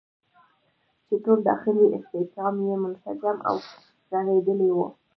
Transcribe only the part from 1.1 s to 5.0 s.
ټول داخلي استحکام یې منسجم او رغېدلی وي.